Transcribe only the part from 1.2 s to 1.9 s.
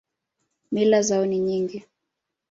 ni nyingi.